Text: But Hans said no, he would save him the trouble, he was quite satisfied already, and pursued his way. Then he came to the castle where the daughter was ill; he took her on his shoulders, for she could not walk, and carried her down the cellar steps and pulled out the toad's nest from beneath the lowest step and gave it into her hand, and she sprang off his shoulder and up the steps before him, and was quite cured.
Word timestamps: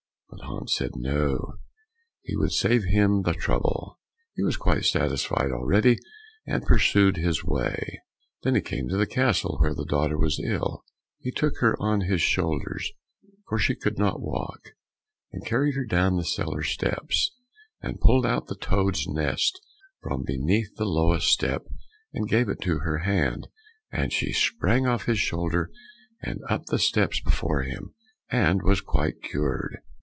But 0.31 0.43
Hans 0.47 0.75
said 0.75 0.91
no, 0.95 1.55
he 2.21 2.35
would 2.37 2.51
save 2.53 2.83
him 2.83 3.21
the 3.23 3.33
trouble, 3.33 3.99
he 4.33 4.43
was 4.43 4.55
quite 4.57 4.85
satisfied 4.85 5.51
already, 5.51 5.97
and 6.47 6.65
pursued 6.65 7.17
his 7.17 7.43
way. 7.43 8.01
Then 8.41 8.55
he 8.55 8.61
came 8.61 8.87
to 8.89 8.97
the 8.97 9.05
castle 9.07 9.57
where 9.59 9.75
the 9.75 9.85
daughter 9.85 10.17
was 10.17 10.39
ill; 10.39 10.83
he 11.19 11.31
took 11.31 11.57
her 11.57 11.75
on 11.81 12.01
his 12.01 12.21
shoulders, 12.21 12.91
for 13.47 13.59
she 13.59 13.75
could 13.75 13.97
not 13.97 14.21
walk, 14.21 14.69
and 15.33 15.45
carried 15.45 15.75
her 15.75 15.85
down 15.85 16.15
the 16.15 16.23
cellar 16.25 16.63
steps 16.63 17.33
and 17.81 17.99
pulled 18.01 18.25
out 18.25 18.47
the 18.47 18.55
toad's 18.55 19.07
nest 19.07 19.59
from 20.01 20.23
beneath 20.25 20.75
the 20.75 20.85
lowest 20.85 21.27
step 21.27 21.65
and 22.13 22.29
gave 22.29 22.47
it 22.49 22.59
into 22.61 22.79
her 22.79 22.99
hand, 22.99 23.47
and 23.91 24.11
she 24.13 24.31
sprang 24.33 24.87
off 24.87 25.05
his 25.05 25.19
shoulder 25.19 25.69
and 26.21 26.39
up 26.49 26.65
the 26.67 26.79
steps 26.79 27.19
before 27.21 27.63
him, 27.63 27.93
and 28.29 28.61
was 28.63 28.79
quite 28.81 29.21
cured. 29.21 29.79